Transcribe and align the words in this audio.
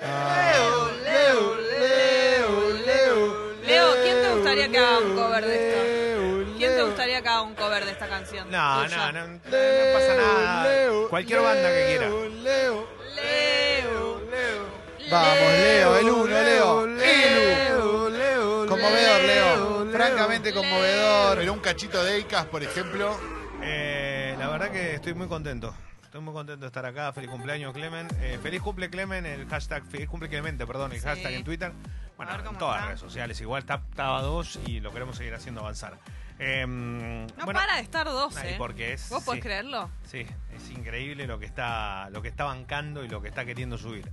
Leo, 0.00 0.90
Leo, 1.04 1.54
Leo, 1.56 2.70
Leo. 2.84 3.52
Leo, 3.64 4.02
¿quién 4.02 4.22
te 4.22 4.34
gustaría 4.34 4.68
que 4.68 4.78
haga 4.78 4.98
un 4.98 5.14
cover 5.16 5.44
de 5.44 5.54
esto? 5.68 6.52
¿Quién 6.58 6.74
te 6.74 6.82
gustaría 6.82 7.22
que 7.22 7.28
haga 7.28 7.42
un 7.42 7.54
cover 7.54 7.84
de 7.84 7.90
esta 7.92 8.08
canción? 8.08 8.50
No, 8.50 8.88
no, 8.88 9.12
no, 9.12 9.26
no 9.28 9.38
pasa 9.44 10.14
nada. 10.16 10.68
Leo, 10.68 11.08
Cualquier 11.08 11.40
banda 11.40 11.68
que 11.68 11.86
quiera. 11.86 12.08
Leo, 12.08 12.28
Leo, 12.28 12.88
Leo. 13.14 14.20
Leo. 14.30 14.86
Vamos, 15.10 15.38
Leo, 15.38 15.96
el 15.96 16.10
uno, 16.10 16.26
Leo. 16.26 16.86
Leo, 16.86 18.08
Leo, 18.10 18.66
Conmovedor, 18.66 19.22
Leo. 19.22 19.84
Leo. 19.84 19.92
Francamente 19.92 20.52
conmovedor. 20.52 21.38
Pero 21.38 21.52
un 21.52 21.60
cachito 21.60 22.02
de 22.04 22.18
Icas, 22.18 22.46
por 22.46 22.62
ejemplo. 22.62 23.16
Eh, 23.62 24.34
la 24.38 24.48
verdad 24.48 24.70
que 24.70 24.94
estoy 24.96 25.14
muy 25.14 25.26
contento. 25.28 25.74
Estoy 26.16 26.24
muy 26.24 26.32
contento 26.32 26.62
de 26.62 26.68
estar 26.68 26.86
acá. 26.86 27.12
Feliz 27.12 27.28
cumpleaños, 27.28 27.74
Clemen. 27.74 28.08
Eh, 28.22 28.38
feliz 28.42 28.62
cumple, 28.62 28.88
Clemen. 28.88 29.26
El 29.26 29.46
hashtag, 29.50 29.84
feliz 29.84 30.08
cumple, 30.08 30.30
Clemente, 30.30 30.66
perdón, 30.66 30.92
el 30.92 30.98
Sí. 30.98 31.04
hashtag 31.04 31.34
en 31.34 31.44
Twitter. 31.44 31.72
Bueno, 32.16 32.32
en 32.32 32.42
todas 32.42 32.54
está. 32.56 32.66
las 32.76 32.84
redes 32.86 33.00
sociales. 33.00 33.40
Igual 33.42 33.60
está, 33.60 33.82
estaba 33.90 34.22
dos 34.22 34.58
y 34.64 34.80
lo 34.80 34.92
queremos 34.92 35.18
seguir 35.18 35.34
haciendo 35.34 35.60
avanzar. 35.60 35.98
Eh, 36.38 36.64
No 36.66 37.26
bueno, 37.44 37.60
para 37.60 37.76
de 37.76 37.82
estar 37.82 38.06
dos, 38.06 38.34
¿eh? 38.38 38.54
porque 38.56 38.94
es. 38.94 39.10
¿Vos 39.10 39.24
podés 39.24 39.42
creerlo? 39.42 39.90
Sí, 40.04 40.24
es 40.54 40.70
increíble 40.70 41.26
lo 41.26 41.38
que 41.38 41.44
está, 41.44 42.08
lo 42.08 42.22
que 42.22 42.28
está 42.28 42.44
bancando 42.44 43.04
y 43.04 43.08
lo 43.08 43.20
que 43.20 43.28
está 43.28 43.44
queriendo 43.44 43.76
subir. 43.76 44.10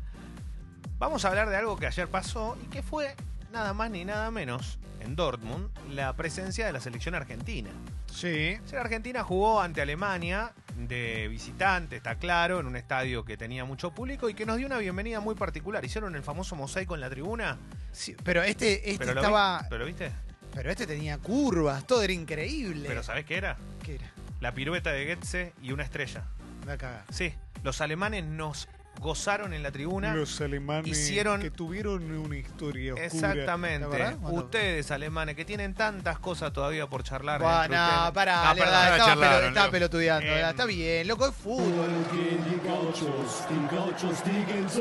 Vamos 0.99 1.23
a 1.23 1.29
hablar 1.29 1.47
de 1.47 1.55
algo 1.55 1.77
que 1.77 1.87
ayer 1.87 2.09
pasó 2.09 2.57
y 2.61 2.65
que 2.65 2.83
fue 2.83 3.15
nada 3.53 3.73
más 3.73 3.89
ni 3.89 4.03
nada 4.03 4.29
menos 4.29 4.77
en 4.99 5.15
Dortmund 5.15 5.69
la 5.89 6.11
presencia 6.17 6.65
de 6.65 6.73
la 6.73 6.81
selección 6.81 7.15
argentina. 7.15 7.69
Sí. 8.07 8.57
La 8.73 8.81
Argentina 8.81 9.23
jugó 9.23 9.61
ante 9.61 9.81
Alemania 9.81 10.51
de 10.75 11.27
visitante, 11.27 11.95
está 11.95 12.15
claro, 12.15 12.59
en 12.59 12.65
un 12.65 12.75
estadio 12.75 13.23
que 13.25 13.37
tenía 13.37 13.65
mucho 13.65 13.91
público 13.91 14.29
y 14.29 14.33
que 14.33 14.45
nos 14.45 14.57
dio 14.57 14.67
una 14.67 14.77
bienvenida 14.77 15.19
muy 15.19 15.35
particular. 15.35 15.83
Hicieron 15.85 16.15
el 16.15 16.23
famoso 16.23 16.55
mosaico 16.55 16.95
en 16.95 17.01
la 17.01 17.09
tribuna. 17.09 17.57
Sí, 17.91 18.15
pero 18.23 18.41
este, 18.43 18.89
este 18.89 18.97
Pero 19.05 19.13
lo, 19.13 19.21
estaba. 19.21 19.59
vi- 19.61 19.65
¿Pero 19.69 19.79
lo 19.79 19.85
viste? 19.85 20.11
Pero 20.53 20.69
este 20.71 20.85
tenía 20.87 21.17
curvas, 21.17 21.85
todo 21.87 22.03
era 22.03 22.13
increíble. 22.13 22.87
¿Pero 22.87 23.03
sabés 23.03 23.25
qué 23.25 23.37
era? 23.37 23.57
¿Qué 23.83 23.95
era? 23.95 24.11
La 24.39 24.53
pirueta 24.53 24.91
de 24.91 25.05
Goetze 25.05 25.53
y 25.61 25.71
una 25.71 25.83
estrella. 25.83 26.23
Me 26.67 26.77
caga. 26.77 27.05
Sí, 27.09 27.33
los 27.63 27.81
alemanes 27.81 28.23
nos 28.25 28.67
gozaron 28.99 29.53
en 29.53 29.61
la 29.63 29.71
tribuna. 29.71 30.13
Los 30.13 30.39
alemanes 30.39 30.87
hicieron- 30.89 31.41
que 31.41 31.51
tuvieron 31.51 32.09
una 32.11 32.37
historia 32.37 32.93
oscura. 32.93 33.05
Exactamente. 33.05 33.85
Ustedes, 34.23 34.91
alemanes, 34.91 35.35
que 35.35 35.43
tienen 35.43 35.73
tantas 35.73 36.19
cosas 36.19 36.53
todavía 36.53 36.87
por 36.87 37.03
charlar. 37.03 37.41
Buah, 37.41 37.65
entre 37.65 37.77
no, 37.77 38.13
pará, 38.13 38.53
perdón, 38.55 38.67
estaba, 38.73 38.97
charlaron, 38.97 39.17
pelo- 39.39 39.47
estaba 39.49 39.65
Leo. 39.65 39.71
pelotudeando. 39.71 40.27
Eh, 40.31 40.49
está 40.49 40.65
bien, 40.65 41.07
loco, 41.07 41.27
es 41.27 41.35
fútbol. 41.35 41.89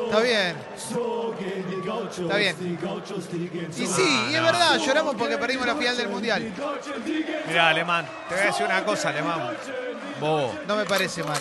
Está 0.07 0.21
bien. 0.21 0.57
Está 2.11 2.37
bien. 2.37 2.57
Y 3.77 3.87
sí, 3.87 4.27
y 4.31 4.35
es 4.35 4.43
verdad, 4.43 4.79
lloramos 4.79 5.15
porque 5.17 5.39
perdimos 5.39 5.67
la 5.67 5.75
final 5.75 5.97
del 5.97 6.09
mundial. 6.09 6.53
Mirá, 7.49 7.69
alemán, 7.71 8.07
te 8.29 8.35
voy 8.35 8.43
a 8.45 8.47
decir 8.47 8.67
una 8.67 8.85
cosa, 8.85 9.09
alemán. 9.09 9.51
Vos, 10.21 10.55
No 10.69 10.77
me 10.77 10.85
parece 10.85 11.23
mal. 11.25 11.39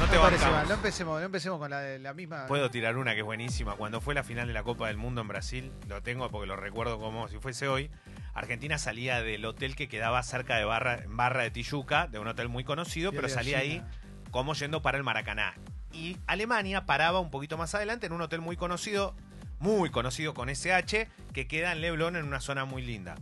No 0.00 0.06
te 0.08 0.18
parece 0.18 0.46
mal. 0.46 0.66
No 0.66 0.74
empecemos, 0.74 1.20
no 1.20 1.26
empecemos 1.26 1.58
con 1.58 1.70
la, 1.70 1.98
la 1.98 2.14
misma. 2.14 2.46
Puedo 2.46 2.70
tirar 2.70 2.96
una 2.96 3.12
que 3.12 3.20
es 3.20 3.24
buenísima. 3.24 3.74
Cuando 3.74 4.00
fue 4.00 4.14
la 4.14 4.24
final 4.24 4.48
de 4.48 4.54
la 4.54 4.62
Copa 4.62 4.88
del 4.88 4.96
Mundo 4.96 5.20
en 5.20 5.28
Brasil, 5.28 5.70
lo 5.88 6.02
tengo 6.02 6.30
porque 6.30 6.46
lo 6.46 6.56
recuerdo 6.56 6.98
como 6.98 7.28
si 7.28 7.38
fuese 7.38 7.68
hoy. 7.68 7.90
Argentina 8.32 8.78
salía 8.78 9.20
del 9.22 9.44
hotel 9.44 9.76
que 9.76 9.88
quedaba 9.88 10.22
cerca 10.22 10.56
de 10.56 10.64
Barra, 10.64 11.42
de 11.42 11.50
Tijuca, 11.50 12.06
de 12.06 12.18
un 12.18 12.28
hotel 12.28 12.48
muy 12.48 12.64
conocido, 12.64 13.12
pero 13.12 13.28
salía 13.28 13.58
ahí 13.58 13.82
como 14.30 14.54
yendo 14.54 14.80
para 14.80 14.96
el 14.96 15.04
Maracaná. 15.04 15.54
Y 15.92 16.16
Alemania 16.26 16.86
paraba 16.86 17.20
un 17.20 17.30
poquito 17.30 17.58
más 17.58 17.74
adelante 17.74 18.06
en 18.06 18.12
un 18.12 18.22
hotel 18.22 18.40
muy 18.40 18.56
conocido, 18.56 19.14
muy 19.58 19.90
conocido 19.90 20.32
con 20.32 20.48
SH, 20.48 21.08
que 21.34 21.46
queda 21.46 21.72
en 21.72 21.82
Leblon 21.82 22.16
en 22.16 22.24
una 22.24 22.40
zona 22.40 22.64
muy 22.64 22.82
linda. 22.82 23.16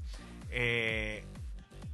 Eh, 0.50 1.24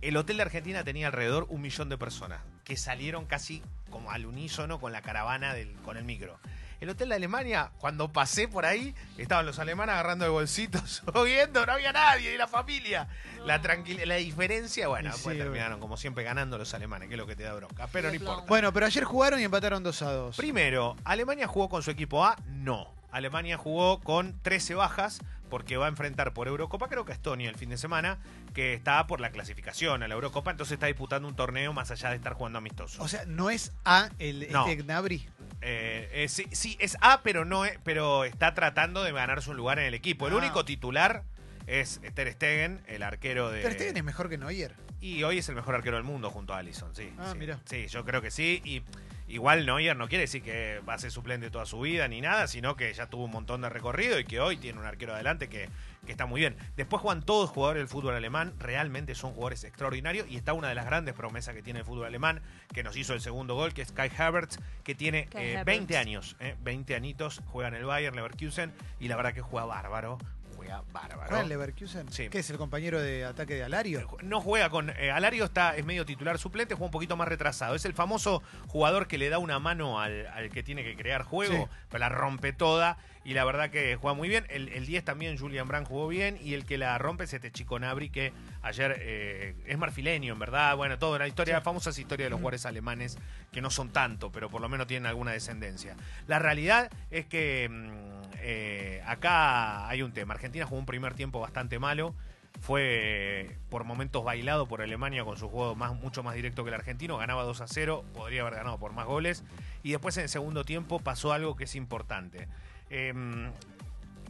el 0.05 0.19
hotel 0.19 0.37
de 0.37 0.43
Argentina 0.43 0.85
tenía 0.85 1.07
alrededor 1.07 1.47
un 1.49 1.63
millón 1.63 1.89
de 1.89 1.97
personas 1.97 2.41
que 2.65 2.77
salieron 2.77 3.25
casi 3.25 3.63
como 3.91 4.11
al 4.11 4.27
unísono 4.27 4.79
con 4.79 4.93
la 4.93 5.01
caravana 5.01 5.55
del, 5.55 5.73
con 5.85 5.97
el 5.97 6.05
micro. 6.05 6.39
El 6.81 6.91
hotel 6.91 7.09
de 7.09 7.15
Alemania, 7.15 7.71
cuando 7.79 8.13
pasé 8.13 8.47
por 8.47 8.67
ahí, 8.67 8.95
estaban 9.17 9.47
los 9.47 9.59
alemanes 9.59 9.95
agarrando 9.95 10.27
de 10.27 10.31
bolsitos, 10.31 11.03
viendo, 11.25 11.65
no 11.65 11.73
había 11.73 11.93
nadie, 11.93 12.35
y 12.35 12.37
la 12.37 12.47
familia. 12.47 13.09
La 13.47 13.63
tranquil 13.63 14.07
la 14.07 14.17
diferencia, 14.17 14.89
bueno, 14.89 15.11
sí, 15.13 15.31
terminaron 15.31 15.81
como 15.81 15.97
siempre 15.97 16.25
ganando 16.25 16.59
los 16.59 16.75
alemanes, 16.75 17.09
que 17.09 17.15
es 17.15 17.19
lo 17.19 17.27
que 17.27 17.37
te 17.37 17.45
da 17.45 17.55
bronca, 17.55 17.89
pero 17.91 18.09
no 18.09 18.15
importa. 18.15 18.45
Bueno, 18.47 18.73
pero 18.75 18.85
ayer 18.85 19.05
jugaron 19.05 19.41
y 19.41 19.45
empataron 19.45 19.83
2 19.83 20.03
a 20.03 20.13
2. 20.13 20.37
Primero, 20.37 20.97
¿Alemania 21.05 21.47
jugó 21.47 21.71
con 21.71 21.83
su 21.83 21.91
equipo 21.91 22.25
A? 22.25 22.37
No. 22.49 22.93
Alemania 23.11 23.57
jugó 23.57 24.01
con 24.01 24.39
13 24.43 24.75
bajas 24.75 25.21
porque 25.55 25.77
va 25.77 25.87
a 25.87 25.89
enfrentar 25.89 26.33
por 26.35 26.49
Eurocopa, 26.49 26.89
creo 26.89 27.05
que 27.05 27.13
a 27.13 27.15
Estonia 27.15 27.49
el 27.49 27.55
fin 27.55 27.69
de 27.69 27.79
semana, 27.79 28.19
que 28.55 28.75
está 28.75 29.07
por 29.07 29.21
la 29.21 29.31
clasificación 29.31 30.03
a 30.03 30.09
la 30.09 30.15
Eurocopa, 30.15 30.51
entonces 30.51 30.73
está 30.73 30.87
disputando 30.87 31.29
un 31.29 31.37
torneo 31.37 31.73
más 31.73 31.93
allá 31.93 32.11
de 32.11 32.17
estar 32.17 32.33
jugando 32.33 32.59
amistoso. 32.59 33.01
O 33.01 33.07
sea, 33.07 33.25
no 33.27 33.51
es 33.51 33.73
A 33.85 34.11
el 34.19 34.51
No. 34.51 34.67
este 34.67 34.83
Gnabry. 34.83 35.29
Eh, 35.61 36.11
eh, 36.13 36.29
sí, 36.29 36.47
sí, 36.51 36.77
es 36.81 36.97
A, 37.01 37.23
pero 37.23 37.45
no 37.45 37.65
es- 37.67 37.79
pero 37.85 38.25
está 38.25 38.53
tratando 38.55 39.05
de 39.05 39.13
ganarse 39.13 39.49
un 39.49 39.57
lugar 39.57 39.79
en 39.79 39.85
el 39.85 39.95
equipo. 39.95 40.27
El 40.27 40.35
Ah. 40.35 40.39
único 40.39 40.65
titular 40.65 41.23
es 41.69 42.01
Ter 42.15 42.33
Stegen, 42.33 42.83
el 42.89 43.05
arquero 43.05 43.53
de... 43.53 43.63
Ter 43.63 43.75
Stegen 43.75 43.97
es 43.97 44.03
mejor 44.03 44.29
que 44.29 44.37
Neuer. 44.39 44.75
Y 45.01 45.23
hoy 45.23 45.39
es 45.39 45.49
el 45.49 45.55
mejor 45.55 45.77
arquero 45.77 45.95
del 45.99 46.05
mundo 46.05 46.31
junto 46.31 46.53
a 46.53 46.59
Allison, 46.59 46.93
sí. 46.97 47.13
Ah, 47.17 47.29
sí. 47.31 47.39
mira. 47.39 47.61
Sí, 47.67 47.87
yo 47.87 48.05
creo 48.05 48.21
que 48.21 48.33
sí. 48.33 48.61
Y 48.65 48.83
igual 49.29 49.67
Neuer 49.67 49.97
no 49.97 50.09
quiere 50.09 50.23
decir 50.23 50.43
que 50.43 50.81
va 50.89 50.95
a 50.95 50.99
ser 50.99 51.11
suplente 51.11 51.51
toda 51.51 51.67
su 51.67 51.81
vida 51.81 52.07
ni 52.09 52.21
nada, 52.21 52.47
sino 52.47 52.77
que 52.77 52.93
ya 52.93 53.07
tuvo 53.07 53.25
un 53.25 53.31
montón 53.31 53.63
de 53.63 53.69
recorrido 53.69 54.19
y 54.19 54.25
que 54.25 54.41
hoy 54.41 54.57
tiene 54.57 54.79
un 54.79 54.87
arquero 54.87 55.15
adelante 55.15 55.49
que, 55.49 55.69
que 56.05 56.13
está 56.13 56.27
muy 56.27 56.41
bien. 56.41 56.57
Después 56.77 57.01
juegan 57.03 57.23
todos 57.23 57.51
jugadores 57.51 57.81
del 57.81 57.89
fútbol 57.89 58.15
alemán, 58.15 58.55
realmente 58.59 59.15
son 59.15 59.33
jugadores 59.33 59.65
extraordinarios 59.65 60.27
y 60.29 60.37
está 60.37 60.53
una 60.53 60.69
de 60.69 60.75
las 60.75 60.87
grandes 60.87 61.15
promesas 61.15 61.55
que 61.55 61.63
tiene 61.63 61.81
el 61.81 61.85
fútbol 61.85 62.07
alemán, 62.07 62.43
que 62.73 62.83
nos 62.83 62.97
hizo 62.97 63.15
el 63.15 63.21
segundo 63.21 63.55
gol, 63.55 63.73
que 63.73 63.83
es 63.83 63.93
Kai 63.93 64.11
Havertz, 64.17 64.59
que 64.83 64.95
tiene 64.95 65.29
eh, 65.35 65.57
Havertz. 65.57 65.67
20 65.67 65.97
años, 65.97 66.37
eh, 66.41 66.57
20 66.63 66.95
anitos, 66.95 67.43
juega 67.47 67.69
en 67.69 67.75
el 67.75 67.85
Bayern 67.85 68.17
Leverkusen 68.17 68.73
y 69.01 69.09
la 69.09 69.17
verdad 69.17 69.33
que 69.33 69.41
juega 69.41 69.67
bárbaro, 69.67 70.19
juega 70.65 70.83
bárbaro. 70.93 71.29
¿Juega 71.29 71.43
en 71.43 71.49
Leverkusen? 71.49 72.13
Sí. 72.13 72.29
¿Qué 72.29 72.39
es 72.41 72.51
el 72.51 72.59
compañero 72.59 73.01
de 73.01 73.25
ataque 73.25 73.55
de 73.55 73.65
Alario? 73.65 74.07
No 74.23 74.41
juega 74.41 74.71
con. 74.71 74.91
eh, 74.91 75.11
Alario 75.11 75.45
está, 75.45 75.77
es 75.77 75.85
medio 75.85 76.05
titular 76.07 76.39
suplente, 76.39 76.75
juega 76.75 76.87
un 76.87 76.91
poquito 76.93 77.17
más 77.17 77.29
retrasado. 77.29 77.75
Es 77.75 77.85
el 77.85 77.95
famoso 77.95 78.43
jugador 78.69 79.07
que 79.07 79.19
le 79.19 79.29
da 79.29 79.39
una 79.39 79.59
mano 79.59 80.01
al, 80.01 80.27
al 80.29 80.51
que 80.51 80.63
tiene 80.63 80.83
que 80.85 80.97
crear 80.97 81.23
juego, 81.23 81.69
Sí. 81.71 81.77
pero 81.91 82.01
la 82.01 82.09
rompe 82.09 82.53
toda. 82.53 82.99
Y 83.25 83.35
la 83.35 83.45
verdad 83.45 83.71
que 83.71 83.97
juega 83.97 84.15
muy 84.15 84.29
bien. 84.29 84.45
El, 84.49 84.69
el 84.69 84.87
10 84.87 85.05
también, 85.05 85.39
Julian 85.39 85.67
Brand 85.67 85.87
jugó 85.87 86.09
bien. 86.09 86.39
Y 86.43 86.55
el 86.55 86.65
que 86.67 86.79
la 86.79 86.97
rompe 86.99 87.25
es 87.25 87.33
este 87.33 87.51
chico 87.51 87.79
Nabri, 87.79 88.11
que 88.11 88.33
ayer 88.63 88.97
eh, 89.01 89.55
es 89.67 89.79
marfileño, 89.79 90.35
en 90.35 90.39
verdad. 90.39 90.77
Bueno, 90.77 90.99
toda 90.99 91.17
una 91.17 91.27
historia, 91.27 91.61
famosas 91.61 91.99
historias 91.99 92.27
de 92.27 92.31
los 92.31 92.39
jugadores 92.39 92.67
alemanes, 92.67 93.19
que 93.51 93.63
no 93.63 93.71
son 93.71 93.91
tanto, 93.91 94.31
pero 94.31 94.51
por 94.51 94.61
lo 94.61 94.69
menos 94.69 94.87
tienen 94.87 95.07
alguna 95.07 95.33
descendencia. 95.33 95.97
La 96.27 96.39
realidad 96.39 96.91
es 97.11 97.27
que 97.27 97.69
mm, 97.71 98.39
eh, 98.41 99.03
acá 99.07 99.89
hay 99.89 100.03
un 100.03 100.13
tema. 100.13 100.35
Argentina 100.35 100.67
jugó 100.67 100.79
un 100.79 100.87
primer 100.87 101.15
tiempo 101.15 101.41
bastante 101.41 101.79
malo 101.79 102.15
fue 102.61 103.59
por 103.69 103.85
momentos 103.85 104.25
bailado 104.25 104.67
por 104.67 104.81
Alemania 104.81 105.25
con 105.25 105.37
su 105.37 105.49
juego 105.49 105.75
más, 105.75 105.95
mucho 105.95 106.23
más 106.23 106.35
directo 106.35 106.65
que 106.65 106.69
el 106.69 106.75
argentino, 106.75 107.19
ganaba 107.19 107.43
2 107.43 107.61
a 107.61 107.67
0, 107.67 108.05
podría 108.15 108.43
haber 108.43 108.55
ganado 108.55 108.79
por 108.79 108.93
más 108.93 109.07
goles, 109.07 109.45
y 109.83 109.91
después 109.91 110.17
en 110.17 110.25
el 110.25 110.29
segundo 110.29 110.65
tiempo 110.65 110.99
pasó 111.01 111.33
algo 111.33 111.57
que 111.57 111.65
es 111.65 111.75
importante. 111.75 112.49
Em, 112.97 113.51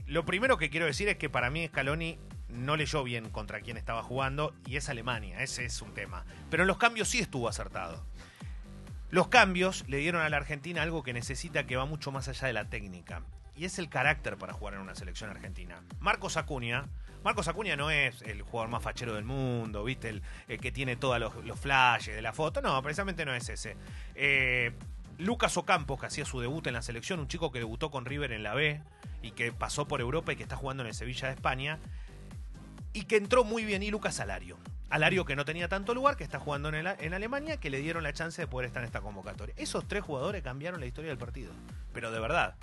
lo 0.06 0.24
primero 0.24 0.56
que 0.56 0.70
quiero 0.70 0.86
decir 0.86 1.06
es 1.10 1.18
que 1.18 1.28
para 1.28 1.50
mí 1.50 1.66
Scaloni 1.66 2.18
no 2.48 2.78
leyó 2.78 3.04
bien 3.04 3.28
contra 3.28 3.60
quién 3.60 3.76
estaba 3.76 4.02
jugando, 4.02 4.54
y 4.64 4.76
es 4.76 4.88
Alemania, 4.88 5.42
ese 5.42 5.66
es 5.66 5.82
un 5.82 5.92
tema. 5.92 6.24
Pero 6.48 6.62
en 6.62 6.68
los 6.68 6.78
cambios 6.78 7.08
sí 7.08 7.18
estuvo 7.18 7.46
acertado. 7.46 8.02
Los 9.10 9.28
cambios 9.28 9.84
le 9.86 9.98
dieron 9.98 10.22
a 10.22 10.30
la 10.30 10.38
Argentina 10.38 10.80
algo 10.80 11.02
que 11.02 11.12
necesita 11.12 11.66
que 11.66 11.76
va 11.76 11.84
mucho 11.84 12.10
más 12.10 12.26
allá 12.28 12.46
de 12.46 12.54
la 12.54 12.70
técnica. 12.70 13.22
Y 13.54 13.66
es 13.66 13.78
el 13.78 13.90
carácter 13.90 14.38
para 14.38 14.54
jugar 14.54 14.74
en 14.74 14.80
una 14.80 14.94
selección 14.94 15.28
argentina. 15.28 15.82
Marcos 16.00 16.38
Acuña. 16.38 16.88
Marcos 17.22 17.48
Acuña 17.48 17.76
no 17.76 17.90
es 17.90 18.22
el 18.22 18.40
jugador 18.42 18.70
más 18.70 18.82
fachero 18.82 19.14
del 19.14 19.24
mundo, 19.24 19.84
¿viste? 19.84 20.20
El, 20.48 20.58
que 20.58 20.72
tiene 20.72 20.96
todos 20.96 21.20
los, 21.20 21.44
los 21.44 21.60
flashes 21.60 22.14
de 22.14 22.22
la 22.22 22.32
foto. 22.32 22.62
No, 22.62 22.82
precisamente 22.82 23.26
no 23.26 23.34
es 23.34 23.46
ese. 23.48 23.76
Eh, 24.14 24.72
Lucas 25.18 25.56
Ocampos, 25.56 26.00
que 26.00 26.06
hacía 26.06 26.24
su 26.24 26.40
debut 26.40 26.66
en 26.66 26.74
la 26.74 26.82
selección, 26.82 27.20
un 27.20 27.28
chico 27.28 27.52
que 27.52 27.60
debutó 27.60 27.90
con 27.90 28.04
River 28.04 28.32
en 28.32 28.42
la 28.42 28.54
B 28.54 28.80
y 29.22 29.30
que 29.30 29.52
pasó 29.52 29.86
por 29.86 30.00
Europa 30.00 30.32
y 30.32 30.36
que 30.36 30.42
está 30.42 30.56
jugando 30.56 30.82
en 30.82 30.88
el 30.88 30.94
Sevilla 30.94 31.28
de 31.28 31.34
España. 31.34 31.78
Y 32.92 33.04
que 33.04 33.16
entró 33.16 33.44
muy 33.44 33.64
bien. 33.64 33.82
Y 33.82 33.90
Lucas 33.90 34.20
Alario. 34.20 34.56
Alario 34.90 35.24
que 35.24 35.34
no 35.34 35.44
tenía 35.44 35.68
tanto 35.68 35.94
lugar, 35.94 36.16
que 36.16 36.24
está 36.24 36.38
jugando 36.38 36.68
en, 36.68 36.86
en 36.86 37.14
Alemania, 37.14 37.56
que 37.56 37.70
le 37.70 37.78
dieron 37.78 38.02
la 38.02 38.12
chance 38.12 38.40
de 38.40 38.46
poder 38.46 38.66
estar 38.66 38.82
en 38.82 38.86
esta 38.86 39.00
convocatoria. 39.00 39.54
Esos 39.58 39.88
tres 39.88 40.04
jugadores 40.04 40.42
cambiaron 40.42 40.78
la 40.78 40.86
historia 40.86 41.10
del 41.10 41.18
partido. 41.18 41.52
Pero 41.92 42.10
de 42.10 42.20
verdad, 42.20 42.54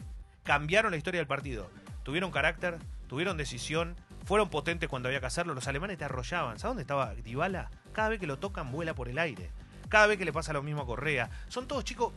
cambiaron 0.43 0.91
la 0.91 0.97
historia 0.97 1.19
del 1.19 1.27
partido. 1.27 1.69
Tuvieron 2.03 2.31
carácter, 2.31 2.77
tuvieron 3.07 3.37
decisión, 3.37 3.95
fueron 4.25 4.49
potentes 4.49 4.87
cuando 4.87 5.09
había 5.09 5.19
que 5.19 5.25
hacerlo. 5.25 5.53
Los 5.53 5.67
alemanes 5.67 5.97
te 5.97 6.05
arrollaban. 6.05 6.59
¿Sabes 6.59 6.71
dónde 6.71 6.83
estaba 6.83 7.13
Dybala? 7.15 7.69
Cada 7.91 8.09
vez 8.09 8.19
que 8.19 8.27
lo 8.27 8.39
tocan 8.39 8.71
vuela 8.71 8.93
por 8.93 9.09
el 9.09 9.19
aire. 9.19 9.49
Cada 9.89 10.07
vez 10.07 10.17
que 10.17 10.25
le 10.25 10.31
pasa 10.31 10.53
lo 10.53 10.63
mismo 10.63 10.83
a 10.83 10.85
Correa. 10.85 11.29
Son 11.49 11.67
todos 11.67 11.83
chicos 11.83 12.13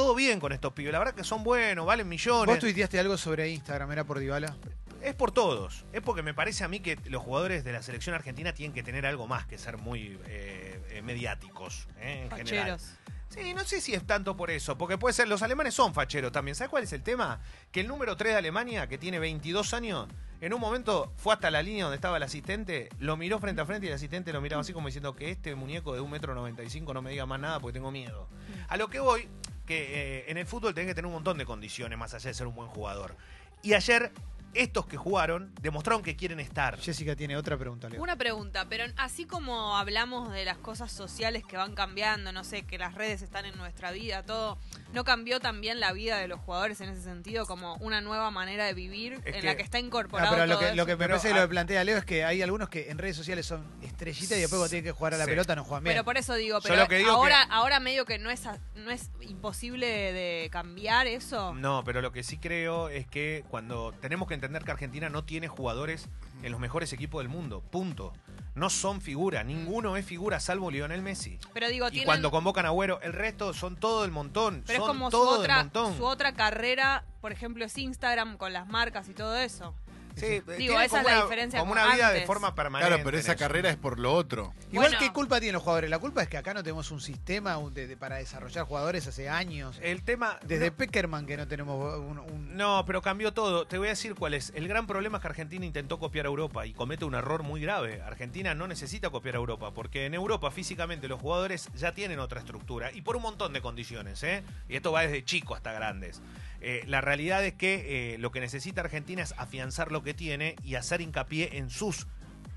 todo 0.00 0.14
bien 0.14 0.40
con 0.40 0.52
estos 0.52 0.72
pibes. 0.72 0.92
La 0.92 0.98
verdad 0.98 1.14
que 1.14 1.24
son 1.24 1.44
buenos, 1.44 1.84
valen 1.84 2.08
millones. 2.08 2.46
Vos 2.46 2.58
tuiteaste 2.58 2.98
algo 2.98 3.18
sobre 3.18 3.50
Instagram, 3.50 3.92
era 3.92 4.04
por 4.04 4.18
Dybala. 4.18 4.56
Es 5.02 5.14
por 5.14 5.30
todos. 5.30 5.84
Es 5.92 6.00
porque 6.00 6.22
me 6.22 6.32
parece 6.32 6.64
a 6.64 6.68
mí 6.68 6.80
que 6.80 6.98
los 7.04 7.22
jugadores 7.22 7.64
de 7.64 7.72
la 7.72 7.82
selección 7.82 8.14
argentina 8.14 8.54
tienen 8.54 8.72
que 8.72 8.82
tener 8.82 9.04
algo 9.04 9.26
más 9.26 9.46
que 9.46 9.58
ser 9.58 9.76
muy 9.76 10.18
eh, 10.26 10.82
eh, 10.88 11.02
mediáticos, 11.02 11.86
eh, 11.98 12.22
en 12.22 12.30
general. 12.30 12.78
Facheros. 12.78 13.00
Sí, 13.28 13.52
no 13.54 13.62
sé 13.64 13.80
si 13.80 13.94
es 13.94 14.04
tanto 14.06 14.36
por 14.36 14.50
eso, 14.50 14.76
porque 14.76 14.96
puede 14.96 15.12
ser, 15.12 15.28
los 15.28 15.42
alemanes 15.42 15.74
son 15.74 15.92
facheros 15.92 16.32
también. 16.32 16.54
¿Sabes 16.54 16.70
cuál 16.70 16.82
es 16.82 16.92
el 16.94 17.02
tema? 17.02 17.40
Que 17.70 17.80
el 17.80 17.86
número 17.86 18.16
3 18.16 18.32
de 18.32 18.38
Alemania, 18.38 18.88
que 18.88 18.96
tiene 18.98 19.18
22 19.18 19.74
años, 19.74 20.08
en 20.40 20.54
un 20.54 20.60
momento 20.60 21.12
fue 21.16 21.34
hasta 21.34 21.50
la 21.50 21.62
línea 21.62 21.84
donde 21.84 21.96
estaba 21.96 22.16
el 22.16 22.22
asistente, 22.22 22.88
lo 22.98 23.18
miró 23.18 23.38
frente 23.38 23.60
a 23.60 23.66
frente 23.66 23.86
y 23.86 23.90
el 23.90 23.94
asistente 23.94 24.32
lo 24.32 24.40
miraba 24.40 24.62
así 24.62 24.72
como 24.72 24.88
diciendo 24.88 25.14
que 25.14 25.30
este 25.30 25.54
muñeco 25.54 25.94
de 25.94 26.00
1,95m 26.00 26.94
no 26.94 27.02
me 27.02 27.10
diga 27.10 27.26
más 27.26 27.38
nada 27.38 27.60
porque 27.60 27.74
tengo 27.74 27.90
miedo. 27.90 28.26
A 28.68 28.76
lo 28.78 28.88
que 28.88 29.00
voy, 29.00 29.28
que 29.70 30.18
eh, 30.18 30.24
en 30.26 30.36
el 30.36 30.46
fútbol 30.46 30.74
tenés 30.74 30.88
que 30.88 30.94
tener 30.96 31.06
un 31.06 31.12
montón 31.12 31.38
de 31.38 31.46
condiciones 31.46 31.96
más 31.96 32.12
allá 32.12 32.28
de 32.28 32.34
ser 32.34 32.48
un 32.48 32.56
buen 32.56 32.66
jugador. 32.66 33.14
Y 33.62 33.74
ayer, 33.74 34.10
estos 34.54 34.86
que 34.86 34.96
jugaron 34.96 35.52
demostraron 35.60 36.02
que 36.02 36.16
quieren 36.16 36.40
estar. 36.40 36.78
Jessica 36.78 37.14
tiene 37.16 37.36
otra 37.36 37.56
pregunta, 37.56 37.88
Leo. 37.88 38.02
Una 38.02 38.16
pregunta, 38.16 38.66
pero 38.68 38.84
así 38.96 39.24
como 39.24 39.76
hablamos 39.76 40.32
de 40.32 40.44
las 40.44 40.58
cosas 40.58 40.90
sociales 40.90 41.44
que 41.46 41.56
van 41.56 41.74
cambiando, 41.74 42.32
no 42.32 42.42
sé, 42.44 42.62
que 42.62 42.76
las 42.78 42.94
redes 42.94 43.22
están 43.22 43.44
en 43.46 43.56
nuestra 43.56 43.90
vida, 43.92 44.22
todo, 44.24 44.58
¿no 44.92 45.04
cambió 45.04 45.40
también 45.40 45.78
la 45.80 45.92
vida 45.92 46.18
de 46.18 46.28
los 46.28 46.40
jugadores 46.40 46.80
en 46.80 46.88
ese 46.90 47.02
sentido 47.02 47.46
como 47.46 47.74
una 47.76 48.00
nueva 48.00 48.30
manera 48.30 48.64
de 48.66 48.74
vivir 48.74 49.14
Es 49.24 49.26
en 49.26 49.32
que- 49.40 49.42
la 49.42 49.56
que 49.56 49.62
está 49.62 49.78
Ah, 49.78 49.80
incorporado 49.80 50.32
pero 50.32 50.46
lo 50.46 50.58
todo 50.58 50.68
que, 50.70 50.74
lo 50.76 50.86
que 50.86 50.92
me 50.92 50.98
Pero, 50.98 51.10
parece 51.14 51.28
que 51.28 51.34
lo 51.34 51.40
ah, 51.40 51.44
que 51.44 51.48
plantea 51.48 51.84
Leo 51.84 51.96
es 51.98 52.04
que 52.04 52.24
hay 52.24 52.42
algunos 52.42 52.68
que 52.68 52.90
en 52.90 52.98
redes 52.98 53.16
sociales 53.16 53.46
son 53.46 53.64
estrellitas 53.82 54.36
y 54.36 54.40
después 54.40 54.58
cuando 54.58 54.68
tienen 54.68 54.84
que 54.84 54.92
jugar 54.92 55.14
a 55.14 55.18
la 55.18 55.24
Sí. 55.24 55.30
pelota 55.30 55.54
no 55.56 55.64
juegan 55.64 55.84
bien. 55.84 55.94
Pero 55.94 56.04
por 56.04 56.16
eso 56.18 56.34
digo, 56.34 56.60
pero 56.60 56.76
lo 56.76 56.88
que 56.88 56.96
digo 56.98 57.10
ahora, 57.10 57.46
que- 57.46 57.52
ahora 57.52 57.80
medio 57.80 58.04
que 58.04 58.18
no 58.18 58.30
es, 58.30 58.42
no 58.74 58.90
es 58.90 59.10
imposible 59.20 59.86
de, 59.86 60.12
de 60.12 60.48
cambiar 60.50 61.06
eso. 61.06 61.54
No, 61.54 61.82
pero 61.84 62.02
lo 62.02 62.12
que 62.12 62.22
sí 62.22 62.36
creo 62.38 62.88
es 62.88 63.06
que 63.06 63.44
cuando 63.48 63.92
tenemos 64.00 64.26
que 64.28 64.34
entender 64.40 64.64
que 64.64 64.70
Argentina 64.72 65.08
no 65.10 65.22
tiene 65.24 65.48
jugadores 65.48 66.08
en 66.42 66.50
los 66.50 66.60
mejores 66.60 66.92
equipos 66.94 67.20
del 67.22 67.28
mundo, 67.28 67.60
punto. 67.70 68.12
No 68.54 68.68
son 68.70 69.00
figura, 69.00 69.44
ninguno 69.44 69.96
es 69.96 70.04
figura 70.04 70.40
salvo 70.40 70.70
Lionel 70.70 71.02
Messi. 71.02 71.38
Pero 71.52 71.68
digo, 71.68 71.86
Y 71.88 71.90
tienen, 71.90 72.06
cuando 72.06 72.30
convocan 72.30 72.64
a 72.66 72.68
Agüero, 72.68 73.00
el 73.02 73.12
resto 73.12 73.52
son 73.54 73.76
todo 73.76 74.04
el 74.04 74.10
montón. 74.10 74.64
pero 74.66 74.82
es 74.82 74.88
como 74.88 75.06
su 75.06 75.10
todo 75.12 75.34
el 75.36 75.40
otra, 75.42 75.56
montón. 75.58 75.96
su 75.96 76.04
otra 76.04 76.32
carrera, 76.34 77.04
por 77.20 77.32
ejemplo, 77.32 77.64
es 77.64 77.76
Instagram 77.78 78.36
con 78.38 78.52
las 78.52 78.66
marcas 78.66 79.08
y 79.08 79.14
todo 79.14 79.36
eso. 79.36 79.74
Sí, 80.20 80.26
Digo, 80.34 80.44
tienen 80.56 80.76
esa 80.80 80.84
es 80.84 80.90
como 80.90 81.02
la 81.08 81.14
una- 81.14 81.22
diferencia 81.24 81.58
Como 81.60 81.72
con 81.74 81.82
una 81.82 81.94
vida 81.94 82.10
de 82.12 82.26
forma 82.26 82.54
permanente. 82.54 82.88
Claro, 82.88 83.04
pero 83.04 83.18
esa 83.18 83.32
eso. 83.32 83.38
carrera 83.38 83.70
es 83.70 83.76
por 83.76 83.98
lo 83.98 84.12
otro. 84.14 84.52
Igual, 84.70 84.90
Bueno. 84.90 84.98
¿qué 84.98 85.12
culpa 85.12 85.38
tienen 85.40 85.54
los 85.54 85.62
jugadores? 85.62 85.90
La 85.90 85.98
culpa 85.98 86.22
es 86.22 86.28
que 86.28 86.36
acá 86.36 86.54
no 86.54 86.62
tenemos 86.62 86.90
un 86.90 87.00
sistema 87.00 87.56
un- 87.58 87.72
de- 87.74 87.86
de- 87.86 87.96
para 87.96 88.16
desarrollar 88.16 88.64
jugadores 88.66 89.06
hace 89.06 89.28
años. 89.28 89.78
El 89.82 90.02
tema. 90.02 90.38
Desde 90.44 90.70
no- 90.70 90.76
Peckerman 90.76 91.26
que 91.26 91.36
no 91.36 91.48
tenemos 91.48 91.98
un... 91.98 92.18
un- 92.18 92.56
No, 92.56 92.84
pero 92.86 93.00
cambió 93.02 93.32
todo. 93.32 93.66
Te 93.66 93.78
voy 93.78 93.86
a 93.88 93.90
decir 93.90 94.14
cuál 94.14 94.34
es. 94.34 94.52
El 94.54 94.68
gran 94.68 94.86
problema 94.86 95.18
es 95.18 95.22
que 95.22 95.28
Argentina 95.28 95.64
intentó 95.64 95.98
copiar 95.98 96.26
a 96.26 96.28
Europa 96.28 96.66
y 96.66 96.72
comete 96.72 97.04
un 97.04 97.14
error 97.14 97.42
muy 97.42 97.60
grave. 97.60 98.02
Argentina 98.02 98.54
no 98.54 98.66
necesita 98.66 99.10
copiar 99.10 99.34
a 99.36 99.38
Europa 99.38 99.72
porque 99.72 100.06
en 100.06 100.14
Europa 100.14 100.50
físicamente 100.50 101.08
los 101.08 101.20
jugadores 101.20 101.68
ya 101.74 101.92
tienen 101.94 102.18
otra 102.18 102.40
estructura 102.40 102.90
y 102.92 103.02
por 103.02 103.16
un 103.16 103.22
montón 103.22 103.52
de 103.52 103.60
condiciones. 103.60 104.22
¿eh? 104.22 104.42
Y 104.68 104.76
esto 104.76 104.92
va 104.92 105.02
desde 105.02 105.24
chico 105.24 105.54
hasta 105.54 105.72
grandes. 105.72 106.20
Eh, 106.62 106.82
la 106.86 107.00
realidad 107.00 107.42
es 107.44 107.54
que 107.54 108.14
eh, 108.14 108.18
lo 108.18 108.30
que 108.30 108.40
necesita 108.40 108.82
Argentina 108.82 109.22
es 109.22 109.32
afianzar 109.38 109.90
lo 109.92 110.02
que 110.02 110.09
tiene 110.14 110.56
y 110.62 110.74
hacer 110.74 111.00
hincapié 111.00 111.58
en 111.58 111.70
sus 111.70 112.06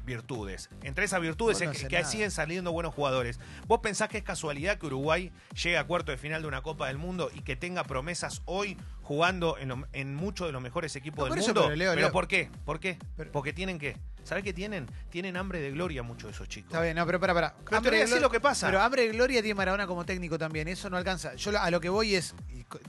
virtudes. 0.06 0.70
Entre 0.84 1.06
esas 1.06 1.22
virtudes 1.22 1.62
no 1.62 1.72
es 1.72 1.82
que, 1.82 1.88
que 1.88 2.04
siguen 2.06 2.32
saliendo 2.32 2.72
buenos 2.72 2.94
jugadores. 2.94 3.40
¿Vos 3.68 3.80
pensás 3.82 4.10
que 4.10 4.18
es 4.18 4.24
casualidad 4.24 4.78
que 4.78 4.86
Uruguay 4.88 5.32
llegue 5.62 5.78
a 5.78 5.86
cuarto 5.86 6.12
de 6.12 6.18
final 6.18 6.42
de 6.42 6.48
una 6.48 6.62
Copa 6.62 6.88
del 6.88 6.98
Mundo 6.98 7.30
y 7.34 7.42
que 7.42 7.56
tenga 7.56 7.84
promesas 7.84 8.42
hoy 8.46 8.78
jugando 9.02 9.58
en, 9.58 9.70
lo- 9.70 9.88
en 9.94 10.16
muchos 10.16 10.48
de 10.48 10.54
los 10.54 10.62
mejores 10.62 10.96
equipos 10.96 11.28
No, 11.30 11.36
del 11.36 11.44
mundo? 11.44 11.64
pero, 11.64 11.76
Leo, 11.76 11.96
Leo. 11.96 12.12
¿por 12.12 12.28
qué? 12.28 12.50
¿Por 12.66 12.80
qué? 12.80 12.98
Pero- 13.18 13.32
Porque 13.32 13.54
tienen 13.54 13.80
que. 13.80 13.98
¿Sabés 14.24 14.46
qué 14.46 14.54
tienen? 14.54 14.88
Tienen 15.10 15.36
hambre 15.36 15.60
de 15.60 15.72
gloria 15.72 16.02
muchos 16.02 16.30
de 16.30 16.32
esos 16.32 16.48
chicos. 16.48 16.72
Está 16.72 16.82
bien, 16.82 16.96
no, 16.96 17.06
pero 17.06 17.20
para, 17.20 17.34
para. 17.34 17.56
Pero 17.66 17.82
decir 17.98 18.18
glo- 18.18 18.22
lo 18.22 18.30
que 18.32 18.40
pasa. 18.40 18.68
Pero 18.68 18.80
hambre 18.82 19.02
de 19.02 19.10
gloria 19.10 19.42
tiene 19.42 19.56
Maradona 19.56 19.86
como 19.86 20.06
técnico 20.06 20.38
también, 20.38 20.70
eso 20.70 20.90
no 20.90 20.96
alcanza. 20.96 21.36
Yo 21.36 21.52
a 21.60 21.70
lo 21.70 21.82
que 21.82 21.90
voy 21.90 22.16
es, 22.16 22.34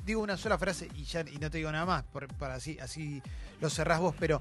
digo 0.05 0.21
una 0.23 0.37
sola 0.37 0.59
frase 0.59 0.89
y 0.95 1.03
ya 1.03 1.23
y 1.23 1.39
no 1.39 1.51
te 1.51 1.59
digo 1.59 1.73
nada 1.73 1.87
más, 1.87 2.05
por- 2.05 2.29
para 2.35 2.55
así, 2.55 2.79
así 2.81 3.21
lo 3.61 3.69
cerrás 3.69 3.99
vos, 3.99 4.15
pero 4.21 4.41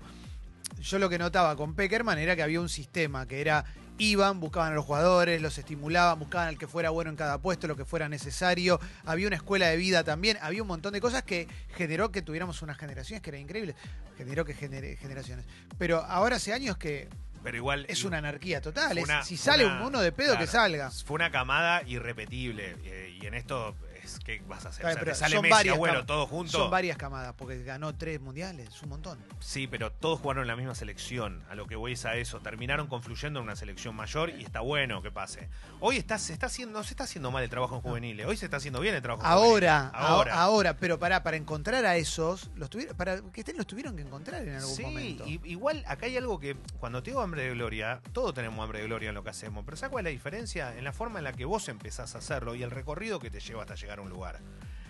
yo 0.84 1.00
lo 1.00 1.10
que 1.10 1.18
notaba 1.18 1.56
con 1.56 1.74
Peckerman 1.74 2.20
era 2.20 2.36
que 2.36 2.44
había 2.44 2.60
un 2.62 2.70
sistema 2.70 3.28
que 3.28 3.42
era 3.42 3.66
iban, 4.00 4.40
buscaban 4.40 4.72
a 4.72 4.76
los 4.76 4.86
jugadores, 4.86 5.40
los 5.42 5.58
estimulaban, 5.58 6.18
buscaban 6.20 6.48
al 6.48 6.58
que 6.58 6.68
fuera 6.68 6.90
bueno 6.90 7.10
en 7.12 7.16
cada 7.16 7.38
puesto, 7.40 7.68
lo 7.68 7.76
que 7.76 7.86
fuera 7.86 8.10
necesario. 8.10 8.80
Había 9.06 9.28
una 9.28 9.36
escuela 9.36 9.68
de 9.68 9.78
vida 9.78 10.04
también, 10.04 10.38
había 10.42 10.62
un 10.64 10.68
montón 10.68 10.94
de 10.94 11.00
cosas 11.02 11.24
que 11.24 11.48
generó 11.76 12.12
que 12.12 12.22
tuviéramos 12.24 12.62
unas 12.64 12.78
generaciones 12.78 13.22
que 13.22 13.30
eran 13.30 13.42
increíbles. 13.42 13.76
Generó 14.18 14.46
que 14.46 14.54
genere 14.56 14.96
generaciones. 14.98 15.46
Pero 15.78 16.00
ahora 16.02 16.38
hace 16.38 16.54
años 16.54 16.76
que 16.78 17.08
Pero 17.44 17.56
igual. 17.58 17.86
es 17.88 18.04
una 18.04 18.18
anarquía 18.18 18.62
total. 18.62 18.98
es- 18.98 19.08
si 19.26 19.38
sale 19.38 19.66
una- 19.66 19.86
uno 19.86 20.02
de 20.02 20.12
pedo, 20.12 20.38
que 20.40 20.48
salga. 20.48 20.90
Fue 20.90 21.16
una 21.16 21.32
camada 21.32 21.84
irrepetible. 21.88 22.76
eh, 22.84 23.18
y 23.22 23.26
en 23.28 23.36
esto, 23.36 23.76
es 24.04 24.20
¿qué 24.20 24.42
vas 24.48 24.66
a 24.66 24.70
hacer? 24.70 24.86
O 24.86 24.92
sea, 24.94 25.04
te 25.04 25.16
sale 25.16 25.42
Messi, 25.42 25.70
abuelo, 25.70 26.06
todos 26.06 26.30
juntos. 26.30 26.52
Son 26.54 26.70
varias 26.72 26.98
camadas, 26.98 27.34
porque 27.38 27.64
ganó 27.64 27.96
tres 27.96 28.20
mundiales, 28.22 28.68
es 28.70 28.82
un 28.84 28.90
montón. 28.90 29.20
Sí, 29.40 29.68
pero 29.68 29.92
todos 29.92 30.20
jugaron 30.20 30.44
en 30.44 30.48
la 30.48 30.56
misma 30.56 30.76
selección. 30.76 31.44
A 31.50 31.56
lo 31.56 31.68
que 31.68 31.76
voy 31.76 31.94
es 31.94 32.06
a 32.06 32.16
eso. 32.16 32.40
Terminaron 32.40 32.88
confluyendo 32.88 33.40
en 33.40 33.44
una 33.46 33.56
selección 33.56 33.96
mayor 33.96 34.30
y 34.32 34.44
está 34.44 34.60
bueno 34.62 35.02
que 35.02 35.12
pase. 35.12 35.50
Hoy 35.80 35.98
está, 35.98 36.18
se 36.20 36.34
está 36.34 36.48
haciendo, 36.48 36.78
no 36.80 36.84
se 36.84 36.92
está 36.92 37.04
haciendo 37.06 37.32
mal 37.32 37.44
el 37.44 37.50
trabajo 37.50 37.76
en 37.76 37.82
juveniles. 37.82 38.26
Hoy 38.26 38.38
se 38.38 38.46
está 38.46 38.58
haciendo 38.58 38.80
bien 38.80 38.96
el 38.96 39.02
trabajo 39.02 39.24
en 39.26 39.32
Ahora, 39.32 39.78
juveniles. 39.92 40.10
ahora, 40.10 40.34
ahora, 40.42 40.78
pero 40.78 41.00
para, 41.00 41.24
para 41.24 41.38
encontrar 41.38 41.86
a 41.86 41.96
esos, 41.98 42.50
los 42.56 42.70
tuvieron, 42.70 42.96
para 42.98 43.22
que 43.22 43.42
estén 43.42 43.58
los 43.58 43.68
tuvieron 43.68 43.96
que 43.96 44.02
encontrar 44.02 44.42
en 44.48 44.56
algún 44.56 44.76
Sí, 44.76 44.84
momento. 44.84 45.26
y- 45.28 45.40
igual 45.46 45.84
acá 45.88 46.06
hay 46.06 46.18
algo 46.18 46.40
que 46.40 46.56
cuando 46.80 47.02
te 47.04 47.12
digo 47.12 47.22
hambre 47.22 47.44
de 47.44 47.52
gloria, 47.52 48.02
todos 48.14 48.34
tenemos 48.34 48.62
hambre 48.64 48.80
de 48.80 48.86
gloria 48.86 49.10
en 49.10 49.16
lo 49.16 49.24
que 49.24 49.30
hacemos, 49.30 49.64
pero 49.66 49.78
¿sabes 49.78 49.92
cuál 49.92 50.06
es 50.06 50.12
la 50.12 50.14
diferencia? 50.14 50.76
En 50.78 50.84
la 50.84 50.94
forma 50.94 51.20
en 51.20 51.24
la 51.26 51.34
que 51.34 51.46
vos 51.46 51.68
empezás 51.70 52.16
a 52.16 52.20
hacerlo 52.20 52.56
y 52.56 52.64
el 52.64 52.72
recorrido 52.72 53.20
que 53.20 53.30
te 53.30 53.40
lleva 53.40 53.62
hasta 53.64 53.76
llegar 53.76 53.93
a 54.00 54.02
un 54.02 54.10
lugar. 54.10 54.40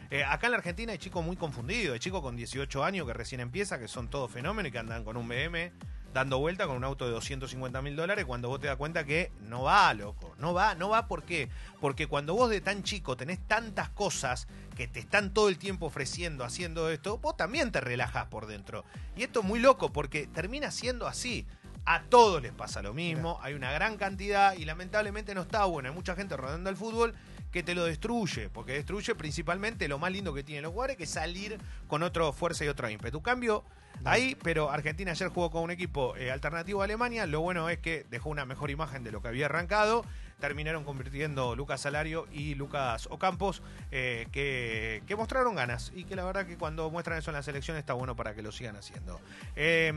Eh, 0.10 0.24
acá 0.24 0.48
en 0.48 0.52
la 0.52 0.58
Argentina 0.58 0.92
hay 0.92 1.00
chicos 1.00 1.26
muy 1.26 1.36
confundidos, 1.36 1.94
hay 1.94 2.00
chicos 2.00 2.22
con 2.22 2.36
18 2.36 2.84
años 2.84 3.08
que 3.08 3.14
recién 3.14 3.42
empieza, 3.42 3.80
que 3.80 3.88
son 3.88 4.10
todos 4.10 4.30
fenómenos 4.30 4.70
y 4.70 4.72
que 4.72 4.78
andan 4.80 5.04
con 5.04 5.18
un 5.18 5.28
BM 5.28 5.72
dando 6.14 6.40
vuelta 6.40 6.68
con 6.68 6.78
un 6.78 6.84
auto 6.84 7.06
de 7.06 7.12
250 7.12 7.82
mil 7.82 7.96
dólares 7.96 8.26
cuando 8.26 8.48
vos 8.48 8.60
te 8.60 8.68
das 8.68 8.78
cuenta 8.78 9.04
que 9.04 9.32
no 9.42 9.64
va, 9.64 9.94
loco. 9.94 10.36
No 10.38 10.54
va, 10.54 10.76
no 10.76 10.90
va, 10.90 11.08
¿por 11.08 11.24
qué? 11.24 11.50
Porque 11.82 12.08
cuando 12.08 12.36
vos 12.36 12.50
de 12.50 12.62
tan 12.62 12.84
chico 12.84 13.18
tenés 13.18 13.40
tantas 13.48 13.90
cosas 13.90 14.48
que 14.78 14.88
te 14.88 15.00
están 15.00 15.34
todo 15.34 15.50
el 15.50 15.58
tiempo 15.58 15.88
ofreciendo, 15.88 16.44
haciendo 16.44 16.90
esto, 16.90 17.18
vos 17.18 17.36
también 17.36 17.72
te 17.72 17.82
relajás 17.82 18.28
por 18.28 18.46
dentro. 18.46 18.86
Y 19.16 19.24
esto 19.24 19.40
es 19.40 19.46
muy 19.46 19.60
loco 19.60 19.92
porque 19.92 20.28
termina 20.28 20.72
siendo 20.72 21.08
así. 21.08 21.48
A 21.86 22.04
todos 22.04 22.42
les 22.42 22.54
pasa 22.54 22.82
lo 22.82 22.94
mismo, 22.94 23.40
hay 23.42 23.56
una 23.56 23.74
gran 23.74 23.98
cantidad 23.98 24.56
y 24.56 24.64
lamentablemente 24.64 25.36
no 25.36 25.42
está 25.42 25.66
bueno. 25.66 25.90
Hay 25.90 25.96
mucha 25.96 26.16
gente 26.16 26.38
rodando 26.38 26.70
el 26.70 26.78
fútbol 26.78 27.14
que 27.54 27.64
te 27.64 27.76
lo 27.76 27.86
destruye, 27.86 28.50
porque 28.50 28.74
destruye 28.74 29.14
principalmente 29.14 29.88
lo 29.88 30.00
más 30.00 30.12
lindo 30.12 30.34
que 30.34 30.44
tienen 30.44 30.64
los 30.64 30.72
jugadores, 30.72 30.98
que 30.98 31.04
es 31.04 31.10
salir 31.12 31.60
con 31.88 32.02
otra 32.02 32.32
fuerza 32.34 32.66
y 32.66 32.68
otro 32.68 32.90
ímpetu. 32.90 33.22
Cambio 33.22 33.64
ahí, 34.04 34.36
pero 34.42 34.72
Argentina 34.72 35.12
ayer 35.12 35.30
jugó 35.30 35.52
con 35.52 35.62
un 35.62 35.72
equipo 35.72 36.18
eh, 36.18 36.32
alternativo 36.32 36.82
a 36.82 36.86
Alemania. 36.86 37.28
Lo 37.28 37.42
bueno 37.42 37.70
es 37.70 37.78
que 37.78 38.06
dejó 38.10 38.30
una 38.30 38.46
mejor 38.46 38.72
imagen 38.72 39.04
de 39.04 39.12
lo 39.12 39.22
que 39.22 39.28
había 39.28 39.46
arrancado. 39.46 40.04
Terminaron 40.40 40.84
convirtiendo 40.84 41.56
Lucas 41.56 41.82
Salario 41.82 42.28
y 42.32 42.56
Lucas 42.56 43.08
Ocampos, 43.12 43.62
eh, 43.92 44.28
que, 44.32 45.04
que 45.06 45.16
mostraron 45.16 45.56
ganas 45.56 45.94
y 45.96 46.06
que 46.06 46.16
la 46.16 46.26
verdad 46.26 46.48
que 46.48 46.58
cuando 46.58 46.90
muestran 46.90 47.20
eso 47.20 47.30
en 47.30 47.36
la 47.36 47.44
selección 47.44 47.78
está 47.78 47.94
bueno 47.94 48.16
para 48.16 48.34
que 48.34 48.42
lo 48.42 48.52
sigan 48.52 48.76
haciendo. 48.76 49.22
Eh, 49.56 49.94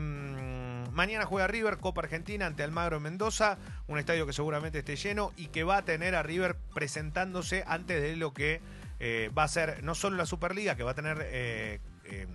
mañana 0.91 1.25
juega 1.25 1.47
River, 1.47 1.77
Copa 1.77 2.01
Argentina 2.01 2.45
ante 2.45 2.63
Almagro 2.63 2.97
en 2.97 3.03
Mendoza, 3.03 3.57
un 3.87 3.99
estadio 3.99 4.25
que 4.25 4.33
seguramente 4.33 4.79
esté 4.79 4.95
lleno 4.95 5.31
y 5.35 5.47
que 5.47 5.63
va 5.63 5.77
a 5.77 5.85
tener 5.85 6.15
a 6.15 6.23
River 6.23 6.55
presentándose 6.73 7.63
antes 7.67 8.01
de 8.01 8.15
lo 8.15 8.33
que 8.33 8.61
eh, 8.99 9.31
va 9.37 9.43
a 9.43 9.47
ser 9.47 9.83
no 9.83 9.95
solo 9.95 10.17
la 10.17 10.25
Superliga, 10.25 10.75
que 10.75 10.83
va 10.83 10.91
a 10.91 10.95
tener 10.95 11.19
eh, 11.21 11.79
eh, 12.05 12.27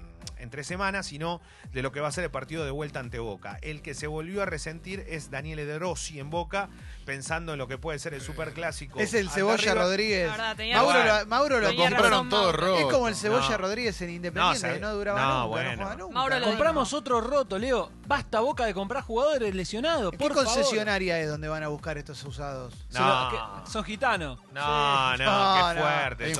en 0.52 0.56
tres 0.58 0.66
semanas, 0.66 1.06
sino 1.06 1.40
de 1.72 1.80
lo 1.82 1.92
que 1.92 2.00
va 2.00 2.08
a 2.08 2.12
ser 2.12 2.24
el 2.24 2.30
partido 2.30 2.62
de 2.66 2.70
vuelta 2.70 3.00
ante 3.00 3.18
Boca. 3.18 3.58
El 3.62 3.80
que 3.80 3.94
se 3.94 4.06
volvió 4.06 4.42
a 4.42 4.44
resentir 4.46 5.02
es 5.08 5.30
Daniele 5.30 5.64
De 5.64 5.78
Rossi 5.78 6.20
en 6.20 6.28
Boca, 6.28 6.68
pensando 7.06 7.52
en 7.54 7.58
lo 7.58 7.66
que 7.68 7.78
puede 7.78 7.98
ser 7.98 8.12
el 8.12 8.20
superclásico. 8.20 9.00
es 9.00 9.14
el 9.14 9.30
Cebolla. 9.30 9.74
Rodríguez. 9.74 10.26
La 10.26 10.32
verdad, 10.36 10.56
tenía 10.56 10.76
Mauro, 10.76 10.92
razón. 10.92 11.20
lo, 11.20 11.26
Mauro 11.26 11.60
Compraron 11.74 12.28
todo 12.28 12.52
roto. 12.52 12.78
Es 12.86 12.92
como 12.92 13.08
el 13.08 13.14
Cebolla 13.16 13.48
No. 13.48 13.56
Rodríguez 13.58 14.00
en 14.02 14.08
No, 14.08 14.14
Independiente, 14.14 14.60
sabe- 14.60 14.74
que 14.74 14.80
no 14.80 14.92
duraba 14.94 15.20
no, 15.22 15.28
nunca, 15.34 15.46
bueno. 15.46 15.84
no 15.84 15.96
nunca. 15.96 16.14
Mauro 16.14 16.38
lo 16.38 16.46
Compramos 16.46 16.92
otro 16.92 17.20
roto, 17.22 17.58
Leo. 17.58 17.90
Basta 18.06 18.40
boca 18.40 18.66
de 18.66 18.74
comprar 18.74 19.02
jugadores 19.04 19.54
lesionados. 19.54 20.10
¿Qué 20.10 20.18
por 20.18 20.34
favor. 20.34 20.44
concesionaria 20.44 21.18
es 21.18 21.28
donde 21.30 21.48
van 21.48 21.62
a 21.62 21.68
buscar 21.68 21.96
estos 21.96 22.22
usados? 22.24 22.74
No. 22.92 23.62
Son 23.66 23.82
gitanos. 23.84 24.38
No, 24.52 25.16
no, 25.16 25.24
No, 25.24 25.68
qué 25.68 25.74
no. 25.74 25.80
fuerte. 25.80 26.30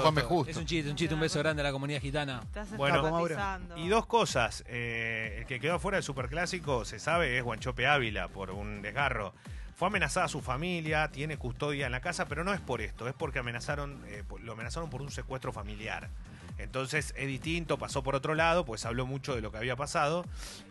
Es 0.50 0.57
un 0.59 0.66
chiste, 0.66 0.90
un 0.90 0.97
chiste, 0.97 1.14
un 1.14 1.21
beso 1.21 1.38
grande 1.38 1.62
a 1.62 1.64
la 1.64 1.73
comunidad 1.73 2.00
gitana. 2.02 2.42
Estás 2.45 2.76
Bueno. 2.76 3.23
Y 3.76 3.88
dos 3.88 4.01
cosas. 4.06 4.64
eh, 4.66 5.37
el 5.38 5.47
que 5.47 5.61
quedó 5.61 5.78
fuera 5.78 5.97
del 5.97 6.04
superclásico, 6.04 6.85
se 6.85 6.99
sabe, 6.99 7.37
es 7.37 7.44
Guanchope 7.44 7.87
Ávila 7.87 8.28
por 8.28 8.50
un 8.50 8.82
desgarro. 8.82 9.35
Fue 9.75 9.88
amenazada 9.88 10.28
su 10.28 10.40
familia, 10.40 11.09
tiene 11.09 11.37
custodia 11.38 11.87
en 11.87 11.92
la 11.92 12.00
casa, 12.00 12.26
pero 12.26 12.44
no 12.44 12.52
es 12.52 12.61
por 12.61 12.80
esto, 12.80 13.09
es 13.09 13.14
porque 13.14 13.38
amenazaron, 13.38 14.02
eh, 14.06 14.23
lo 14.42 14.52
amenazaron 14.52 14.90
por 14.90 15.02
un 15.02 15.11
secuestro 15.11 15.52
familiar. 15.52 16.09
Entonces 16.59 17.12
es 17.16 17.26
distinto, 17.26 17.78
pasó 17.78 18.02
por 18.02 18.14
otro 18.14 18.35
lado, 18.35 18.64
pues 18.64 18.85
habló 18.87 19.06
mucho 19.06 19.35
de 19.35 19.40
lo 19.40 19.50
que 19.50 19.59
había 19.59 19.76
pasado 19.76 20.25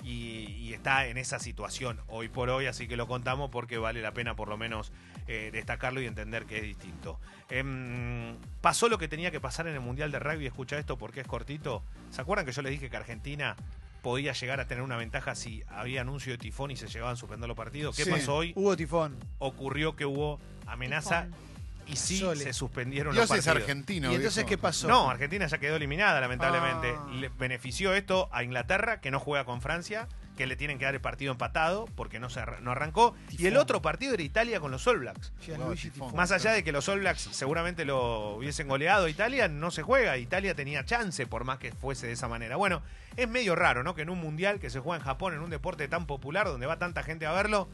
y, 0.03 0.45
y 0.59 0.73
está 0.73 1.07
en 1.07 1.17
esa 1.17 1.39
situación 1.39 1.99
hoy 2.07 2.29
por 2.29 2.49
hoy, 2.49 2.65
así 2.67 2.87
que 2.87 2.95
lo 2.95 3.07
contamos 3.07 3.49
porque 3.49 3.77
vale 3.77 4.01
la 4.01 4.13
pena 4.13 4.35
por 4.35 4.47
lo 4.47 4.57
menos 4.57 4.91
eh, 5.27 5.49
destacarlo 5.51 6.01
y 6.01 6.05
entender 6.05 6.45
que 6.45 6.57
es 6.57 6.63
distinto. 6.63 7.19
Em, 7.49 8.35
pasó 8.61 8.89
lo 8.89 8.97
que 8.97 9.07
tenía 9.07 9.31
que 9.31 9.39
pasar 9.39 9.67
en 9.67 9.73
el 9.75 9.79
Mundial 9.81 10.11
de 10.11 10.19
Rugby, 10.19 10.45
escucha 10.45 10.77
esto 10.77 10.97
porque 10.97 11.21
es 11.21 11.27
cortito. 11.27 11.83
¿Se 12.09 12.21
acuerdan 12.21 12.45
que 12.45 12.51
yo 12.51 12.61
les 12.61 12.71
dije 12.71 12.89
que 12.89 12.97
Argentina 12.97 13.55
podía 14.01 14.33
llegar 14.33 14.59
a 14.59 14.67
tener 14.67 14.83
una 14.83 14.97
ventaja 14.97 15.35
si 15.35 15.63
había 15.67 16.01
anuncio 16.01 16.31
de 16.31 16.37
tifón 16.37 16.71
y 16.71 16.75
se 16.75 16.87
llegaban 16.87 17.13
a 17.13 17.17
suspender 17.17 17.47
los 17.47 17.57
partidos? 17.57 17.95
¿Qué 17.95 18.05
Sí, 18.05 18.09
pasó 18.09 18.35
hoy? 18.35 18.53
Hubo 18.55 18.75
tifón. 18.75 19.17
Ocurrió 19.39 19.95
que 19.95 20.05
hubo 20.05 20.39
amenaza 20.65 21.25
Tifón. 21.25 21.41
Y 21.87 21.95
sí 21.95 22.19
Sole. 22.19 22.43
se 22.43 22.53
suspendieron 22.53 23.13
Dios 23.13 23.29
los 23.29 23.37
es 23.37 23.45
partidos. 23.45 23.63
argentino. 23.63 24.11
¿Y 24.11 24.15
entonces 24.15 24.43
viejo. 24.43 24.49
qué 24.49 24.57
pasó? 24.57 24.87
No, 24.87 25.09
Argentina 25.09 25.47
ya 25.47 25.57
quedó 25.57 25.75
eliminada, 25.75 26.19
lamentablemente. 26.21 26.93
Ah. 26.97 27.07
Le 27.13 27.29
benefició 27.29 27.93
esto 27.93 28.29
a 28.31 28.43
Inglaterra, 28.43 29.01
que 29.01 29.11
no 29.11 29.19
juega 29.19 29.45
con 29.45 29.61
Francia, 29.61 30.07
que 30.37 30.47
le 30.47 30.55
tienen 30.55 30.79
que 30.79 30.85
dar 30.85 30.95
el 30.95 31.01
partido 31.01 31.31
empatado 31.31 31.85
porque 31.95 32.19
no, 32.19 32.29
se 32.29 32.41
no 32.61 32.71
arrancó. 32.71 33.15
Y 33.29 33.47
el 33.47 33.57
otro 33.57 33.81
partido 33.81 34.13
era 34.13 34.23
Italia 34.23 34.59
con 34.59 34.71
los 34.71 34.87
All 34.87 34.99
Blacks. 34.99 35.33
Tifón. 35.81 36.15
Más 36.15 36.31
allá 36.31 36.53
de 36.53 36.63
que 36.63 36.71
los 36.71 36.87
All 36.89 36.99
Blacks 37.01 37.29
seguramente 37.31 37.85
lo 37.85 38.35
hubiesen 38.37 38.67
goleado 38.67 39.05
a 39.05 39.09
Italia, 39.09 39.47
no 39.47 39.71
se 39.71 39.83
juega. 39.83 40.17
Italia 40.17 40.55
tenía 40.55 40.85
chance, 40.85 41.27
por 41.27 41.43
más 41.43 41.59
que 41.59 41.71
fuese 41.71 42.07
de 42.07 42.13
esa 42.13 42.27
manera. 42.27 42.55
Bueno, 42.55 42.81
es 43.17 43.27
medio 43.27 43.55
raro, 43.55 43.83
¿no? 43.83 43.93
Que 43.93 44.01
en 44.03 44.09
un 44.09 44.19
mundial 44.19 44.59
que 44.59 44.69
se 44.69 44.79
juega 44.79 44.97
en 44.97 45.03
Japón, 45.03 45.33
en 45.33 45.41
un 45.41 45.49
deporte 45.49 45.87
tan 45.87 46.07
popular, 46.07 46.47
donde 46.47 46.65
va 46.65 46.79
tanta 46.79 47.03
gente 47.03 47.25
a 47.25 47.33
verlo, 47.33 47.69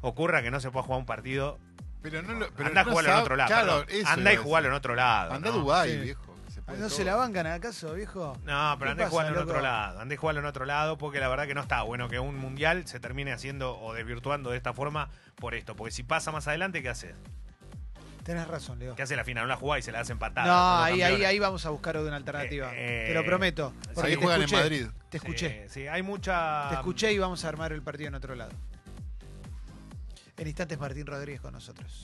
ocurra 0.00 0.42
que 0.42 0.50
no 0.50 0.60
se 0.60 0.70
pueda 0.70 0.84
jugar 0.84 0.98
un 1.00 1.06
partido. 1.06 1.58
Pero 2.04 2.20
no 2.22 2.34
lo, 2.34 2.50
pero 2.50 2.68
Anda 2.68 2.82
a 2.82 2.84
no 2.84 2.90
jugarlo 2.90 3.12
en 3.12 3.18
otro 3.18 3.36
lado. 3.36 3.48
Claro, 3.48 3.84
eso 3.88 4.08
Anda 4.08 4.30
y 4.30 4.34
iba 4.34 4.42
a 4.42 4.44
jugarlo 4.44 4.68
en 4.68 4.74
otro 4.74 4.94
lado. 4.94 5.32
Anda 5.32 5.48
a 5.48 5.52
¿no? 5.52 5.58
Dubái, 5.58 5.90
Sí. 5.90 5.96
viejo. 6.00 6.34
que 6.44 6.52
se 6.52 6.60
puede 6.60 6.78
¿No 6.78 6.88
se 6.90 7.02
la 7.04 7.16
bancan 7.16 7.46
acaso, 7.46 7.94
viejo? 7.94 8.36
No, 8.44 8.76
pero 8.78 8.88
¿Qué 8.88 8.90
andé 8.90 9.02
a 9.02 9.06
pasa, 9.06 9.10
jugarlo 9.10 9.36
en 9.40 9.48
otro 9.48 9.60
lado. 9.62 10.00
Andé 10.00 10.14
a 10.14 10.18
jugarlo 10.18 10.40
en 10.42 10.46
otro 10.46 10.64
lado 10.66 10.98
porque 10.98 11.18
la 11.18 11.28
verdad 11.28 11.46
que 11.46 11.54
no 11.54 11.62
está 11.62 11.80
bueno 11.82 12.10
que 12.10 12.18
un 12.18 12.36
mundial 12.36 12.86
se 12.86 13.00
termine 13.00 13.32
haciendo 13.32 13.78
o 13.80 13.94
desvirtuando 13.94 14.50
de 14.50 14.58
esta 14.58 14.74
forma 14.74 15.08
por 15.36 15.54
esto. 15.54 15.74
Porque 15.76 15.92
si 15.92 16.02
pasa 16.02 16.30
más 16.30 16.46
adelante, 16.46 16.82
¿qué 16.82 16.90
hace? 16.90 17.14
Tenés 18.22 18.48
razón, 18.48 18.78
Leo. 18.78 18.94
¿Qué 18.96 19.02
hace 19.02 19.16
la 19.16 19.24
final? 19.24 19.44
No 19.44 19.48
la 19.48 19.56
jugada 19.56 19.78
y 19.78 19.82
se 19.82 19.92
la 19.92 20.00
hace 20.00 20.12
empatada. 20.12 20.46
No, 20.46 20.82
ahí, 20.84 21.00
ahí, 21.02 21.24
ahí 21.24 21.38
vamos 21.38 21.64
a 21.64 21.70
buscar 21.70 21.96
una 21.96 22.16
alternativa. 22.16 22.70
Eh, 22.74 23.04
te 23.08 23.14
lo 23.14 23.24
prometo. 23.24 23.72
Porque 23.94 24.10
Ahí 24.10 24.16
te 24.16 24.22
juegan 24.22 24.40
en 24.40 24.44
escuché, 24.44 24.62
Madrid. 24.62 24.86
Te 25.10 25.16
escuché. 25.18 25.62
Sí, 25.68 25.80
sí, 25.82 25.88
hay 25.88 26.02
mucha. 26.02 26.68
Te 26.68 26.74
escuché 26.76 27.12
y 27.12 27.18
vamos 27.18 27.44
a 27.44 27.48
armar 27.48 27.72
el 27.72 27.82
partido 27.82 28.08
en 28.08 28.14
otro 28.14 28.34
lado. 28.34 28.52
En 30.36 30.46
instantes 30.48 30.78
Martín 30.78 31.06
Rodríguez 31.06 31.40
con 31.40 31.52
nosotros. 31.52 32.02